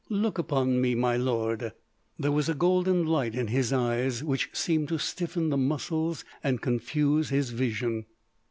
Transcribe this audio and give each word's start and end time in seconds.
"Look 0.09 0.39
upon 0.39 0.81
me, 0.81 0.95
my 0.95 1.15
lord!" 1.15 1.73
There 2.17 2.31
was 2.31 2.49
a 2.49 2.55
golden 2.55 3.05
light 3.05 3.35
in 3.35 3.49
his 3.49 3.71
eyes 3.71 4.23
which 4.23 4.49
seemed 4.51 4.87
to 4.87 4.97
stiffen 4.97 5.49
the 5.49 5.57
muscles 5.57 6.25
and 6.43 6.59
confuse 6.59 7.29
his 7.29 7.51
vision. 7.51 8.07